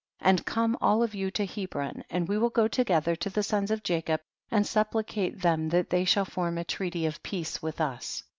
[0.21, 0.29] 26.
[0.39, 3.43] And come all of you to He bron, and we will go together to the
[3.43, 7.79] sons of Jacob, and supplicate them that they shall form a treaty of peace with
[7.79, 8.23] us.